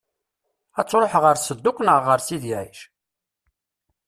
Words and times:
Ad 0.79 0.87
tṛuḥ 0.89 1.13
ɣer 1.23 1.35
Sedduq 1.39 1.77
neɣ 1.81 1.97
ɣer 2.07 2.19
Sidi 2.27 2.53
Ɛic? 2.59 2.79